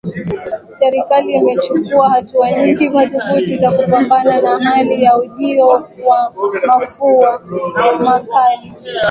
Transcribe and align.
Serikali 0.79 1.31
imechukua 1.33 2.09
hatua 2.09 2.51
nyingi 2.51 2.89
madhubuti 2.89 3.57
za 3.57 3.71
kupambana 3.71 4.41
na 4.41 4.59
hali 4.59 5.03
ya 5.03 5.17
ujio 5.17 5.67
wa 6.05 6.33
mafua 6.67 7.39
makali 7.99 8.73